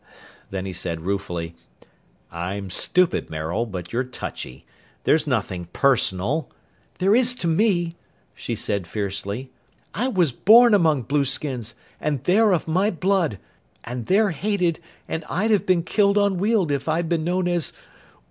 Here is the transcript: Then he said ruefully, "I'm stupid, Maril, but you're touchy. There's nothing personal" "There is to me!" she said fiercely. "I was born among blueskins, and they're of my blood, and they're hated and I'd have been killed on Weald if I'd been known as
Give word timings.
Then 0.49 0.65
he 0.65 0.73
said 0.73 1.01
ruefully, 1.01 1.53
"I'm 2.31 2.71
stupid, 2.71 3.29
Maril, 3.29 3.67
but 3.67 3.93
you're 3.93 4.03
touchy. 4.03 4.65
There's 5.03 5.27
nothing 5.27 5.65
personal" 5.73 6.49
"There 6.97 7.15
is 7.15 7.35
to 7.35 7.47
me!" 7.47 7.97
she 8.33 8.55
said 8.55 8.87
fiercely. 8.87 9.51
"I 9.93 10.07
was 10.07 10.31
born 10.31 10.73
among 10.73 11.03
blueskins, 11.03 11.75
and 11.99 12.23
they're 12.23 12.51
of 12.51 12.67
my 12.67 12.89
blood, 12.89 13.37
and 13.83 14.07
they're 14.07 14.31
hated 14.31 14.79
and 15.07 15.23
I'd 15.29 15.51
have 15.51 15.67
been 15.67 15.83
killed 15.83 16.17
on 16.17 16.39
Weald 16.39 16.71
if 16.71 16.89
I'd 16.89 17.07
been 17.07 17.23
known 17.23 17.47
as 17.47 17.71